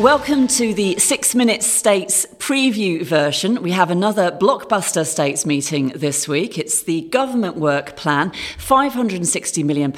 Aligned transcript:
Welcome 0.00 0.46
to 0.58 0.72
the 0.74 0.96
Six 1.00 1.34
Minute 1.34 1.64
States 1.64 2.24
preview 2.48 3.02
version. 3.02 3.60
We 3.62 3.72
have 3.72 3.90
another 3.90 4.30
blockbuster 4.30 5.04
states 5.04 5.44
meeting 5.44 5.88
this 5.88 6.26
week. 6.26 6.56
It's 6.56 6.82
the 6.82 7.02
government 7.02 7.56
work 7.56 7.94
plan, 7.94 8.30
£560 8.56 9.64
million 9.64 9.92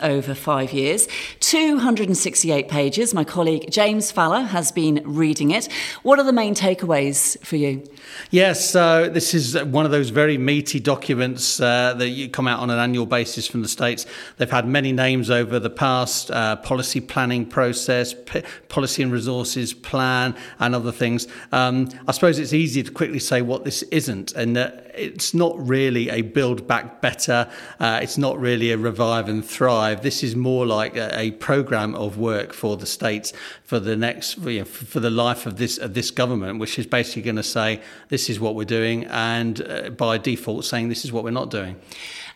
over 0.00 0.32
five 0.32 0.72
years, 0.72 1.08
268 1.40 2.68
pages. 2.68 3.12
My 3.12 3.24
colleague 3.24 3.72
James 3.72 4.12
Falla 4.12 4.42
has 4.42 4.70
been 4.70 5.02
reading 5.04 5.50
it. 5.50 5.66
What 6.04 6.20
are 6.20 6.22
the 6.22 6.32
main 6.32 6.54
takeaways 6.54 7.44
for 7.44 7.56
you? 7.56 7.82
Yes, 8.30 8.70
so 8.70 9.08
this 9.08 9.34
is 9.34 9.60
one 9.64 9.84
of 9.84 9.90
those 9.90 10.10
very 10.10 10.38
meaty 10.38 10.78
documents 10.78 11.58
uh, 11.58 11.94
that 11.94 12.10
you 12.10 12.28
come 12.28 12.46
out 12.46 12.60
on 12.60 12.70
an 12.70 12.78
annual 12.78 13.06
basis 13.06 13.48
from 13.48 13.62
the 13.62 13.68
states. 13.68 14.06
They've 14.36 14.48
had 14.48 14.68
many 14.68 14.92
names 14.92 15.28
over 15.28 15.58
the 15.58 15.70
past 15.70 16.30
uh, 16.30 16.54
policy 16.54 17.00
planning 17.00 17.46
process, 17.46 18.14
p- 18.14 18.44
policy 18.68 19.02
and 19.02 19.10
resources 19.10 19.74
plan 19.74 20.36
and 20.60 20.72
other 20.72 20.92
things. 20.92 21.26
Um, 21.50 21.88
I 22.06 22.12
suppose 22.12 22.38
it's 22.38 22.52
easy 22.52 22.82
to 22.82 22.90
quickly 22.90 23.18
say 23.18 23.42
what 23.42 23.64
this 23.64 23.82
isn't, 23.84 24.32
and 24.32 24.56
uh, 24.56 24.70
it's 24.94 25.34
not 25.34 25.54
really 25.66 26.08
a 26.08 26.22
build 26.22 26.66
back 26.66 27.00
better. 27.00 27.48
Uh, 27.80 28.00
it's 28.02 28.18
not 28.18 28.38
really 28.38 28.70
a 28.70 28.78
revive 28.78 29.28
and 29.28 29.44
thrive. 29.44 30.02
This 30.02 30.22
is 30.22 30.36
more 30.36 30.66
like 30.66 30.96
a, 30.96 31.18
a 31.18 31.30
program 31.32 31.94
of 31.94 32.18
work 32.18 32.52
for 32.52 32.76
the 32.76 32.86
states 32.86 33.32
for 33.64 33.80
the 33.80 33.96
next 33.96 34.38
you 34.38 34.60
know, 34.60 34.64
for 34.64 35.00
the 35.00 35.10
life 35.10 35.46
of 35.46 35.56
this 35.56 35.78
of 35.78 35.94
this 35.94 36.10
government, 36.10 36.58
which 36.58 36.78
is 36.78 36.86
basically 36.86 37.22
going 37.22 37.36
to 37.36 37.42
say 37.42 37.80
this 38.08 38.30
is 38.30 38.38
what 38.40 38.54
we're 38.54 38.64
doing, 38.64 39.04
and 39.06 39.62
uh, 39.62 39.90
by 39.90 40.18
default 40.18 40.64
saying 40.64 40.88
this 40.88 41.04
is 41.04 41.12
what 41.12 41.24
we're 41.24 41.30
not 41.30 41.50
doing. 41.50 41.76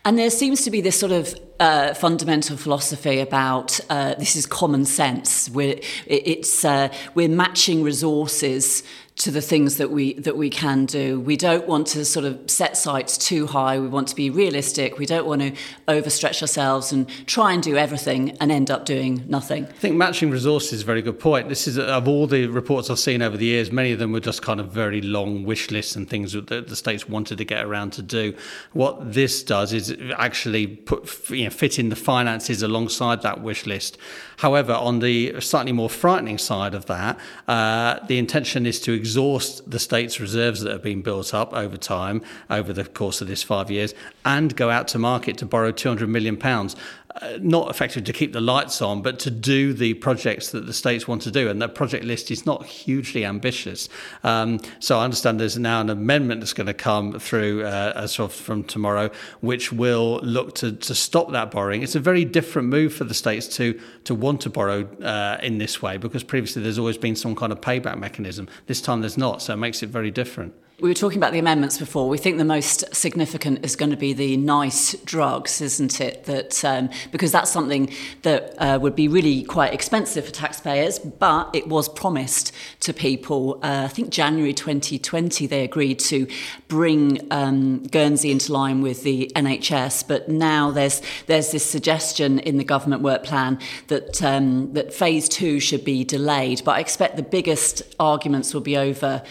And 0.03 0.17
there 0.17 0.31
seems 0.31 0.63
to 0.63 0.71
be 0.71 0.81
this 0.81 0.99
sort 0.99 1.11
of 1.11 1.35
uh, 1.59 1.93
fundamental 1.93 2.57
philosophy 2.57 3.19
about 3.19 3.79
uh, 3.87 4.15
this 4.15 4.35
is 4.35 4.47
common 4.47 4.83
sense. 4.83 5.47
We're, 5.49 5.79
it's, 6.07 6.65
uh, 6.65 6.91
we're 7.13 7.29
matching 7.29 7.83
resources 7.83 8.81
to 9.17 9.29
the 9.29 9.41
things 9.41 9.77
that 9.77 9.91
we 9.91 10.13
that 10.13 10.37
we 10.37 10.49
can 10.49 10.85
do. 10.85 11.19
We 11.19 11.37
don't 11.37 11.67
want 11.67 11.87
to 11.87 12.05
sort 12.05 12.25
of 12.25 12.49
set 12.49 12.77
sights 12.77 13.17
too 13.17 13.45
high. 13.45 13.77
We 13.79 13.87
want 13.87 14.07
to 14.07 14.15
be 14.15 14.29
realistic. 14.29 14.97
We 14.97 15.05
don't 15.05 15.27
want 15.27 15.41
to 15.41 15.51
overstretch 15.87 16.41
ourselves 16.41 16.91
and 16.91 17.07
try 17.27 17.51
and 17.53 17.61
do 17.61 17.77
everything 17.77 18.31
and 18.39 18.51
end 18.51 18.71
up 18.71 18.85
doing 18.85 19.25
nothing. 19.27 19.65
I 19.65 19.71
think 19.73 19.95
matching 19.95 20.31
resources 20.31 20.73
is 20.73 20.81
a 20.81 20.85
very 20.85 21.01
good 21.01 21.19
point. 21.19 21.49
This 21.49 21.67
is 21.67 21.77
of 21.77 22.07
all 22.07 22.25
the 22.25 22.47
reports 22.47 22.89
I've 22.89 22.99
seen 22.99 23.21
over 23.21 23.37
the 23.37 23.45
years, 23.45 23.71
many 23.71 23.91
of 23.91 23.99
them 23.99 24.11
were 24.11 24.19
just 24.21 24.41
kind 24.41 24.59
of 24.59 24.71
very 24.71 25.01
long 25.01 25.43
wish 25.43 25.71
lists 25.71 25.95
and 25.95 26.09
things 26.09 26.33
that 26.33 26.47
the 26.47 26.75
states 26.75 27.09
wanted 27.09 27.37
to 27.37 27.45
get 27.45 27.65
around 27.65 27.91
to 27.93 28.01
do. 28.01 28.33
What 28.73 29.13
this 29.13 29.43
does 29.43 29.73
is 29.73 29.95
actually 30.17 30.67
put 30.67 31.29
you 31.29 31.43
know, 31.43 31.49
fit 31.49 31.77
in 31.77 31.89
the 31.89 31.95
finances 31.95 32.63
alongside 32.63 33.21
that 33.23 33.41
wish 33.41 33.65
list. 33.65 33.97
However, 34.37 34.73
on 34.73 34.99
the 34.99 35.39
slightly 35.41 35.71
more 35.71 35.89
frightening 35.89 36.37
side 36.39 36.73
of 36.73 36.87
that, 36.87 37.19
uh, 37.47 37.99
the 38.07 38.17
intention 38.17 38.65
is 38.65 38.79
to 38.81 39.00
exhaust 39.01 39.69
the 39.69 39.79
state's 39.79 40.19
reserves 40.19 40.61
that 40.61 40.71
have 40.71 40.83
been 40.83 41.01
built 41.01 41.33
up 41.33 41.53
over 41.53 41.75
time, 41.75 42.21
over 42.51 42.71
the 42.71 42.85
course 42.85 43.19
of 43.19 43.27
this 43.27 43.41
five 43.41 43.71
years, 43.71 43.95
and 44.25 44.55
go 44.55 44.69
out 44.69 44.87
to 44.89 44.99
market 44.99 45.37
to 45.39 45.45
borrow 45.45 45.71
200 45.71 46.07
million 46.07 46.37
pounds. 46.37 46.75
Uh, 47.21 47.37
not 47.41 47.69
effectively 47.69 48.03
to 48.03 48.13
keep 48.13 48.31
the 48.31 48.39
lights 48.39 48.81
on, 48.81 49.01
but 49.01 49.19
to 49.19 49.29
do 49.29 49.73
the 49.73 49.93
projects 49.95 50.51
that 50.51 50.65
the 50.65 50.73
states 50.73 51.07
want 51.07 51.21
to 51.21 51.31
do. 51.31 51.49
And 51.49 51.61
that 51.61 51.75
project 51.75 52.05
list 52.05 52.31
is 52.31 52.45
not 52.45 52.65
hugely 52.65 53.25
ambitious. 53.25 53.89
Um, 54.23 54.59
so 54.79 54.99
I 54.99 55.03
understand 55.03 55.39
there's 55.39 55.57
now 55.57 55.81
an 55.81 55.89
amendment 55.89 56.39
that's 56.39 56.53
going 56.53 56.67
to 56.67 56.73
come 56.73 57.19
through 57.19 57.65
uh, 57.65 57.93
as 57.95 58.17
of 58.19 58.31
from 58.31 58.63
tomorrow, 58.63 59.09
which 59.41 59.73
will 59.73 60.19
look 60.21 60.55
to, 60.55 60.71
to 60.71 60.95
stop 60.95 61.31
that 61.31 61.51
borrowing. 61.51 61.83
It's 61.83 61.95
a 61.95 61.99
very 61.99 62.23
different 62.23 62.69
move 62.69 62.93
for 62.93 63.03
the 63.03 63.13
states 63.13 63.47
to 63.57 63.79
to 64.03 64.15
want 64.15 64.41
to 64.41 64.49
borrow 64.49 64.83
uh, 65.03 65.37
in 65.43 65.57
this 65.57 65.81
way 65.81 65.97
because 65.97 66.23
previously 66.23 66.61
there's 66.61 66.79
always 66.79 66.97
been 66.97 67.15
some 67.15 67.35
kind 67.35 67.51
of 67.51 67.61
payback 67.61 67.97
mechanism. 67.99 68.47
This 68.67 68.81
time 68.81 68.90
there's 68.99 69.17
not, 69.17 69.41
so 69.41 69.53
it 69.53 69.57
makes 69.57 69.81
it 69.81 69.87
very 69.87 70.11
different. 70.11 70.53
We 70.81 70.89
were 70.89 70.95
talking 70.95 71.19
about 71.19 71.31
the 71.31 71.37
amendments 71.37 71.77
before. 71.77 72.09
We 72.09 72.17
think 72.17 72.39
the 72.39 72.43
most 72.43 72.95
significant 72.95 73.63
is 73.63 73.75
going 73.75 73.91
to 73.91 73.97
be 73.97 74.13
the 74.13 74.35
NICE 74.35 74.95
drugs, 75.05 75.61
isn't 75.61 76.01
it? 76.01 76.23
That 76.23 76.65
um, 76.65 76.89
because 77.11 77.31
that's 77.31 77.51
something 77.51 77.93
that 78.23 78.55
uh, 78.57 78.79
would 78.81 78.95
be 78.95 79.07
really 79.07 79.43
quite 79.43 79.75
expensive 79.75 80.25
for 80.25 80.31
taxpayers, 80.31 80.97
but 80.97 81.55
it 81.55 81.67
was 81.67 81.87
promised 81.87 82.51
to 82.79 82.93
people. 82.93 83.59
Uh, 83.61 83.83
I 83.85 83.89
think 83.89 84.09
January 84.09 84.55
2020 84.55 85.45
they 85.45 85.63
agreed 85.63 85.99
to 85.99 86.25
bring 86.67 87.27
um, 87.29 87.83
Guernsey 87.83 88.31
into 88.31 88.51
line 88.51 88.81
with 88.81 89.03
the 89.03 89.31
NHS, 89.35 90.07
but 90.07 90.29
now 90.29 90.71
there's 90.71 91.03
there's 91.27 91.51
this 91.51 91.63
suggestion 91.63 92.39
in 92.39 92.57
the 92.57 92.63
government 92.63 93.03
work 93.03 93.23
plan 93.23 93.59
that 93.89 94.23
um, 94.23 94.73
that 94.73 94.95
phase 94.95 95.29
two 95.29 95.59
should 95.59 95.85
be 95.85 96.03
delayed. 96.03 96.63
But 96.65 96.77
I 96.77 96.79
expect 96.79 97.17
the 97.17 97.21
biggest 97.21 97.83
arguments 97.99 98.51
will 98.51 98.61
be 98.61 98.77
over 98.77 99.21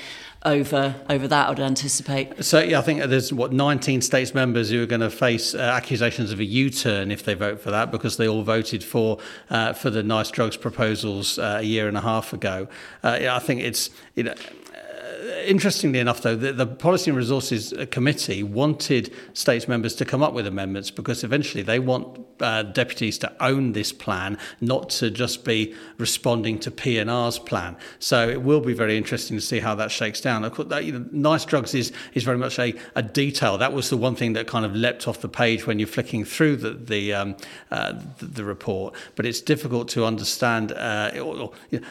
over 0.44 0.94
over 1.08 1.28
that. 1.28 1.46
I 1.46 1.50
would 1.50 1.60
anticipate. 1.60 2.44
So 2.44 2.60
yeah, 2.60 2.78
I 2.78 2.82
think 2.82 3.02
there's 3.04 3.32
what 3.32 3.52
19 3.52 4.00
states 4.00 4.34
members 4.34 4.70
who 4.70 4.82
are 4.82 4.86
going 4.86 5.00
to 5.00 5.10
face 5.10 5.54
uh, 5.54 5.58
accusations 5.58 6.32
of 6.32 6.40
a 6.40 6.44
U-turn 6.44 7.10
if 7.10 7.24
they 7.24 7.34
vote 7.34 7.60
for 7.60 7.70
that 7.70 7.90
because 7.90 8.16
they 8.16 8.28
all 8.28 8.42
voted 8.42 8.82
for 8.82 9.18
uh, 9.50 9.72
for 9.72 9.90
the 9.90 10.02
NICE 10.02 10.30
drugs 10.30 10.56
proposals 10.56 11.38
uh, 11.38 11.58
a 11.60 11.62
year 11.62 11.88
and 11.88 11.96
a 11.96 12.00
half 12.00 12.32
ago. 12.32 12.68
Uh, 13.02 13.18
yeah, 13.20 13.36
I 13.36 13.38
think 13.38 13.60
it's 13.60 13.90
you 14.14 14.24
know 14.24 14.34
interestingly 15.44 15.98
enough, 15.98 16.22
though, 16.22 16.36
the, 16.36 16.52
the, 16.52 16.66
Policy 16.66 17.10
and 17.10 17.16
Resources 17.16 17.74
Committee 17.90 18.42
wanted 18.42 19.12
states 19.32 19.68
members 19.68 19.94
to 19.96 20.04
come 20.04 20.22
up 20.22 20.32
with 20.32 20.46
amendments 20.46 20.90
because 20.90 21.24
eventually 21.24 21.62
they 21.62 21.78
want 21.78 22.24
uh, 22.40 22.62
deputies 22.62 23.18
to 23.18 23.32
own 23.42 23.72
this 23.72 23.92
plan, 23.92 24.38
not 24.60 24.88
to 24.90 25.10
just 25.10 25.44
be 25.44 25.74
responding 25.98 26.58
to 26.60 26.70
P&R's 26.70 27.38
plan. 27.38 27.76
So 27.98 28.28
it 28.28 28.42
will 28.42 28.60
be 28.60 28.72
very 28.72 28.96
interesting 28.96 29.36
to 29.36 29.42
see 29.42 29.60
how 29.60 29.74
that 29.76 29.90
shakes 29.90 30.20
down. 30.20 30.44
Of 30.44 30.54
course, 30.54 30.68
that, 30.68 30.84
you 30.84 30.92
know, 30.92 31.04
NICE 31.12 31.44
drugs 31.44 31.74
is 31.74 31.92
is 32.14 32.24
very 32.24 32.38
much 32.38 32.58
a, 32.58 32.74
a 32.94 33.02
detail. 33.02 33.58
That 33.58 33.72
was 33.72 33.90
the 33.90 33.96
one 33.96 34.14
thing 34.14 34.32
that 34.34 34.46
kind 34.46 34.64
of 34.64 34.74
leapt 34.74 35.06
off 35.08 35.20
the 35.20 35.28
page 35.28 35.66
when 35.66 35.78
you're 35.78 35.88
flicking 35.88 36.24
through 36.24 36.56
the 36.56 36.70
the, 36.70 37.12
um, 37.14 37.36
uh, 37.70 37.92
the, 38.18 38.26
the 38.26 38.44
report. 38.44 38.94
But 39.16 39.26
it's 39.26 39.40
difficult 39.40 39.88
to 39.90 40.04
understand. 40.04 40.72
Uh, 40.72 41.10
or, 41.16 41.36
or, 41.36 41.52
you 41.70 41.80
know, 41.80 41.86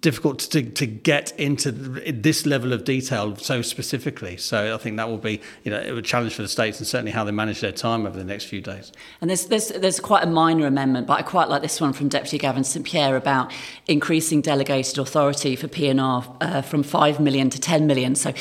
difficult 0.00 0.38
to, 0.38 0.62
to 0.62 0.86
get 0.86 1.32
into 1.38 1.72
this 1.72 2.46
level 2.46 2.72
of 2.72 2.84
detail 2.84 3.36
so 3.36 3.62
specifically. 3.62 4.36
So 4.36 4.74
I 4.74 4.78
think 4.78 4.96
that 4.96 5.08
will 5.08 5.18
be 5.18 5.40
you 5.64 5.70
know 5.70 5.96
a 5.96 6.02
challenge 6.02 6.34
for 6.34 6.42
the 6.42 6.48
states 6.48 6.78
and 6.78 6.86
certainly 6.86 7.12
how 7.12 7.24
they 7.24 7.32
manage 7.32 7.60
their 7.60 7.72
time 7.72 8.06
over 8.06 8.16
the 8.16 8.24
next 8.24 8.44
few 8.44 8.60
days. 8.60 8.92
And 9.20 9.28
there's 9.28 9.46
there's, 9.46 9.68
there's 9.68 10.00
quite 10.00 10.22
a 10.24 10.26
minor 10.26 10.66
amendment, 10.66 11.06
but 11.06 11.18
I 11.18 11.22
quite 11.22 11.48
like 11.48 11.62
this 11.62 11.80
one 11.80 11.92
from 11.92 12.08
Deputy 12.08 12.38
Gavin 12.38 12.64
St 12.64 12.84
Pierre 12.86 13.16
about 13.16 13.52
increasing 13.86 14.40
delegated 14.40 14.98
authority 14.98 15.56
for 15.56 15.68
P&R 15.68 16.36
uh, 16.40 16.62
from 16.62 16.82
five 16.82 17.18
million 17.20 17.50
to 17.50 17.60
ten 17.60 17.86
million. 17.86 18.14
So 18.14 18.32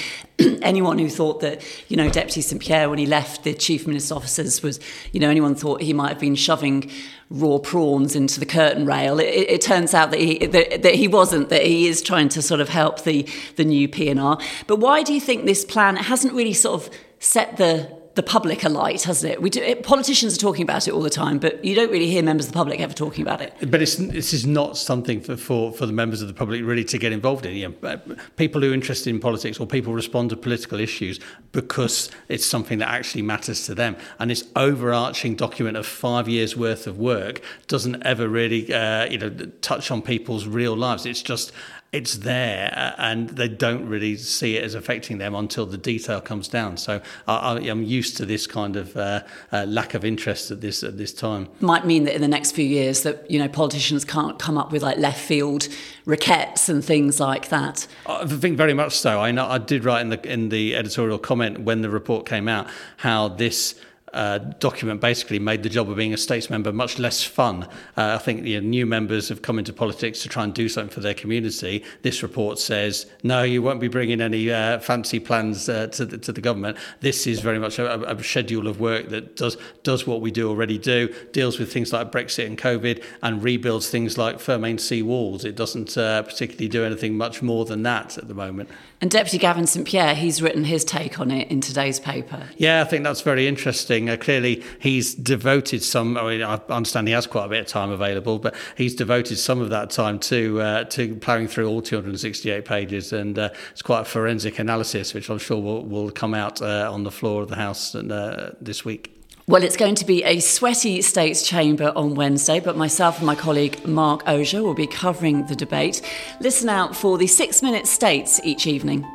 anyone 0.62 1.00
who 1.00 1.09
thought 1.09 1.40
that 1.41 1.63
you 1.90 1.97
know 1.97 2.09
Deputy 2.09 2.41
St 2.41 2.62
Pierre 2.62 2.90
when 2.90 3.00
he 3.00 3.06
left 3.06 3.44
the 3.44 3.53
Chief 3.53 3.88
Minister's 3.88 4.12
offices 4.12 4.62
was 4.62 4.79
you 5.12 5.19
know 5.19 5.29
anyone 5.29 5.56
thought 5.56 5.81
he 5.81 5.94
might 5.94 6.09
have 6.09 6.19
been 6.19 6.35
shoving 6.35 6.90
raw 7.29 7.57
prawns 7.57 8.16
into 8.16 8.40
the 8.40 8.46
curtain 8.46 8.85
rail. 8.85 9.19
It, 9.19 9.30
it, 9.30 9.50
it 9.50 9.62
turns 9.62 9.94
out 9.94 10.12
that 10.12 10.19
he 10.19 10.46
that, 10.46 10.84
that, 10.84 10.96
he 10.96 11.07
wasn't. 11.07 11.50
That 11.50 11.66
he 11.66 11.88
is 11.88 12.01
trying 12.01 12.30
to 12.30 12.41
sort 12.41 12.62
of 12.62 12.69
help 12.69 13.03
the 13.03 13.28
the 13.56 13.63
new 13.63 13.88
P&R. 13.88 14.38
But 14.68 14.78
why 14.78 15.03
do 15.03 15.13
you 15.13 15.22
think 15.22 15.46
this 15.46 15.66
plan 15.66 15.96
hasn't 15.96 16.34
really 16.34 16.53
sort 16.53 16.81
of 16.81 16.94
set 17.19 17.57
the 17.57 18.00
the 18.16 18.24
public 18.24 18.64
alight, 18.64 19.04
hasn't 19.04 19.34
it? 19.34 19.42
We 19.42 19.50
do, 19.50 19.62
it, 19.62 19.84
politicians 19.84 20.36
are 20.36 20.40
talking 20.40 20.64
about 20.64 20.88
it 20.88 20.94
all 20.94 21.02
the 21.02 21.10
time, 21.10 21.40
but 21.40 21.64
you 21.64 21.76
don't 21.76 21.92
really 21.92 22.10
hear 22.10 22.22
members 22.22 22.48
of 22.48 22.52
the 22.52 22.58
public 22.58 22.82
ever 22.82 22.94
talking 22.94 23.22
about 23.22 23.42
it. 23.42 23.54
But 23.60 23.80
this 23.80 24.00
is 24.00 24.46
not 24.46 24.78
something 24.78 25.22
for, 25.22 25.38
for, 25.38 25.72
for 25.72 25.86
the 25.86 25.94
members 25.94 26.22
of 26.22 26.28
the 26.28 26.34
public 26.34 26.66
really 26.66 26.84
to 26.86 26.98
get 26.98 27.14
involved 27.14 27.46
in. 27.46 27.56
You 27.56 27.76
know, 27.82 28.02
people 28.36 28.62
who 28.62 28.72
are 28.72 28.74
interested 28.74 29.10
in 29.10 29.20
politics 29.20 29.60
or 29.60 29.68
people 29.68 29.94
respond 29.94 30.30
to 30.32 30.38
political 30.38 30.80
issues 30.80 31.20
because 31.54 32.12
it's 32.28 32.46
something 32.46 32.80
that 32.80 32.90
actually 32.90 33.22
matters 33.22 33.66
to 33.68 33.75
them. 33.75 33.96
And 34.19 34.30
this 34.30 34.46
overarching 34.56 35.36
document 35.36 35.78
of 35.78 35.86
five 35.86 36.28
years 36.28 36.57
worth 36.57 36.88
of 36.88 36.98
work 36.98 37.42
doesn't 37.68 38.06
ever 38.06 38.28
really, 38.28 38.74
uh, 38.74 39.06
you 39.06 39.18
know, 39.18 39.30
touch 39.62 39.90
on 39.90 40.02
people's 40.02 40.48
real 40.48 40.75
lives. 40.75 41.06
It's 41.06 41.22
just 41.22 41.54
it's 41.92 42.20
there 42.20 42.74
uh, 42.76 42.94
and 42.98 43.30
they 43.32 43.50
don't 43.50 43.86
really 43.86 44.16
see 44.16 44.56
it 44.56 44.64
as 44.64 44.76
affecting 44.76 45.18
them 45.18 45.36
until 45.36 45.66
the 45.66 45.78
detail 45.78 46.22
comes 46.22 46.48
down. 46.48 46.78
So 46.78 47.02
I, 47.28 47.60
am 47.60 47.84
used 47.84 48.16
to 48.18 48.26
this 48.26 48.48
kind 48.48 48.78
of 48.78 48.96
uh, 48.96 49.24
uh, 49.52 49.66
lack 49.66 49.94
of 49.94 50.06
interest 50.06 50.52
at 50.52 50.62
this 50.62 50.84
at 50.84 50.98
this 50.98 51.14
time. 51.14 51.50
Might 51.60 51.86
mean 51.86 52.06
that 52.06 52.16
in 52.16 52.22
the 52.22 52.30
next 52.30 52.54
few 52.54 52.66
years 52.66 53.04
that 53.04 53.30
you 53.30 53.38
know 53.38 53.50
politicians 53.50 54.06
can't 54.06 54.40
come 54.40 54.58
up 54.58 54.72
with 54.72 54.84
like 54.84 54.98
left 54.98 55.20
field 55.20 55.68
rickets 56.06 56.70
and 56.70 56.84
things 56.84 57.20
like 57.20 57.50
that. 57.50 57.88
I 58.06 58.26
think 58.26 58.58
very 58.58 58.74
much 58.74 58.98
so. 58.98 59.20
I 59.20 59.32
know 59.32 59.46
I 59.46 59.58
did 59.58 59.84
write 59.84 60.02
in 60.02 60.10
the 60.10 60.32
in 60.32 60.50
the 60.50 60.76
editorial 60.76 61.20
comment 61.20 61.62
when 61.62 61.82
the 61.82 61.90
report 61.90 62.26
came 62.26 62.48
out 62.48 62.70
how 62.98 63.28
this 63.28 63.76
uh, 64.13 64.38
document 64.38 65.02
basically 65.02 65.40
made 65.40 65.63
the 65.63 65.69
job 65.69 65.90
of 65.90 65.98
being 65.98 66.13
a 66.13 66.18
states 66.18 66.50
member 66.50 66.72
much 66.72 67.00
less 67.00 67.24
fun. 67.24 67.63
Uh, 67.98 68.16
I 68.16 68.18
think 68.18 68.46
you 68.46 68.60
know, 68.60 68.68
new 68.68 68.86
members 68.86 69.30
have 69.30 69.42
come 69.42 69.58
into 69.60 69.74
politics 69.74 70.22
to 70.24 70.30
try 70.30 70.44
and 70.44 70.54
do 70.54 70.68
something 70.68 70.94
for 70.94 71.00
their 71.00 71.13
community. 71.13 71.84
This 72.02 72.22
report 72.24 72.60
says, 72.60 73.06
no, 73.24 73.44
you 73.44 73.62
won't 73.62 73.80
be 73.80 73.88
bringing 73.88 74.22
any 74.22 74.52
uh, 74.52 74.80
fancy 74.80 75.19
plans 75.19 75.69
uh, 75.69 75.88
to, 75.88 76.06
the, 76.06 76.18
to 76.18 76.31
the 76.31 76.42
government. 76.42 76.78
This 77.00 77.28
is 77.28 77.40
very 77.40 77.60
much 77.60 77.80
a, 77.80 78.10
a, 78.10 78.22
schedule 78.22 78.68
of 78.68 78.80
work 78.80 79.10
that 79.10 79.36
does, 79.36 79.58
does 79.84 80.06
what 80.06 80.22
we 80.22 80.31
do 80.31 80.50
already 80.50 80.78
do, 80.78 81.14
deals 81.31 81.60
with 81.60 81.72
things 81.74 81.92
like 81.92 82.12
Brexit 82.12 82.46
and 82.46 82.57
COVID, 82.57 83.04
and 83.22 83.44
rebuilds 83.44 83.90
things 83.90 84.18
like 84.18 84.38
Fermain 84.38 84.80
sea 84.80 85.02
walls. 85.02 85.44
It 85.44 85.56
doesn't 85.56 85.98
uh, 85.98 86.24
particularly 86.24 86.68
do 86.68 86.84
anything 86.84 87.18
much 87.18 87.42
more 87.42 87.66
than 87.66 87.84
that 87.84 88.18
at 88.18 88.28
the 88.28 88.34
moment. 88.34 88.69
And 89.02 89.10
Deputy 89.10 89.40
Gavin 89.40 89.66
St 89.66 89.88
Pierre, 89.88 90.14
he's 90.14 90.42
written 90.44 90.64
his 90.64 90.86
take 90.86 91.19
on 91.19 91.31
it 91.31 91.50
in 91.50 91.60
today's 91.60 92.00
paper. 92.00 92.50
Yeah, 92.57 92.81
I 92.81 92.84
think 92.84 93.04
that's 93.04 93.22
very 93.22 93.48
interesting. 93.48 94.00
Uh, 94.09 94.18
clearly, 94.18 94.63
he's 94.80 95.15
devoted 95.15 95.83
some. 95.83 96.18
I 96.18 96.24
mean, 96.24 96.44
I 96.44 96.56
understand 96.69 97.07
he 97.07 97.13
has 97.13 97.27
quite 97.27 97.45
a 97.45 97.50
bit 97.50 97.62
of 97.62 97.68
time 97.68 97.92
available, 97.92 98.39
but 98.39 98.56
he's 98.75 98.95
devoted 98.95 99.38
some 99.38 99.62
of 99.62 99.69
that 99.69 99.89
time 99.89 100.19
to 100.19 100.62
uh, 100.62 100.83
to 100.86 101.15
ploughing 101.15 101.48
through 101.48 101.68
all 101.68 101.81
268 101.81 102.65
pages, 102.65 103.13
and 103.13 103.38
uh, 103.38 103.50
it's 103.71 103.81
quite 103.81 104.01
a 104.01 104.06
forensic 104.06 104.59
analysis, 104.59 105.13
which 105.13 105.30
I'm 105.30 105.39
sure 105.39 105.62
will, 105.62 105.83
will 105.83 106.12
come 106.12 106.33
out 106.33 106.62
uh, 106.62 106.92
on 106.92 107.03
the 107.03 107.12
floor 107.12 107.42
of 107.42 107.50
the 107.50 107.56
House 107.56 107.95
uh, 107.95 108.56
this 108.62 108.86
week. 108.86 109.18
Well, 109.48 109.63
it's 109.63 109.75
going 109.75 109.95
to 109.95 110.06
be 110.06 110.24
a 110.24 110.39
sweaty 110.39 111.01
States 111.01 111.45
chamber 111.45 111.92
on 111.95 112.15
Wednesday, 112.15 112.59
but 112.59 112.77
myself 112.77 113.18
and 113.18 113.27
my 113.27 113.36
colleague 113.36 113.86
Mark 113.86 114.24
Ogier 114.27 114.63
will 114.63 114.75
be 114.75 114.88
covering 114.88 115.45
the 115.47 115.56
debate. 115.56 116.01
Listen 116.39 116.69
out 116.69 116.95
for 116.95 117.18
the 117.18 117.27
six 117.27 117.62
minute 117.62 117.88
states 117.88 118.39
each 118.44 118.68
evening. 118.68 119.06